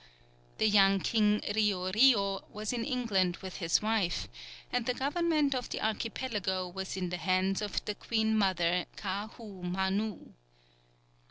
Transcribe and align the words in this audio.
The 0.57 0.67
young 0.67 0.99
king 1.01 1.43
Rio 1.53 1.91
Rio 1.91 2.43
was 2.51 2.73
in 2.73 2.83
England 2.83 3.37
with 3.43 3.57
his 3.57 3.83
wife, 3.83 4.27
and 4.73 4.87
the 4.87 4.95
government 4.95 5.53
of 5.53 5.69
the 5.69 5.79
archipelago 5.79 6.67
was 6.67 6.97
in 6.97 7.09
the 7.09 7.17
hands 7.17 7.61
of 7.61 7.85
the 7.85 7.93
queen 7.93 8.35
mother, 8.35 8.87
Kaahou 8.97 9.61
Manou. 9.61 10.33